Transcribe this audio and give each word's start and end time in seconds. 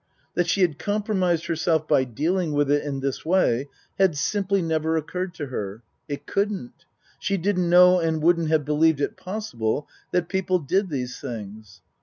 That 0.33 0.47
she 0.47 0.61
had 0.61 0.79
compromised 0.79 1.45
herself 1.45 1.87
by 1.87 2.05
dealing 2.05 2.53
with 2.53 2.71
it 2.71 2.83
in 2.83 3.01
this 3.01 3.23
way 3.23 3.69
had 3.99 4.17
simply 4.17 4.59
never 4.59 4.97
occurred 4.97 5.35
to 5.35 5.45
her. 5.45 5.83
It 6.07 6.25
couldn't. 6.25 6.85
She 7.19 7.37
didn't 7.37 7.69
know 7.69 7.99
and 7.99 8.19
wouldn't 8.19 8.49
have 8.49 8.65
believed 8.65 8.99
it 8.99 9.15
possible 9.15 9.87
that 10.11 10.27
people 10.27 10.57
did 10.57 10.89
these 10.89 11.19
things. 11.19 11.81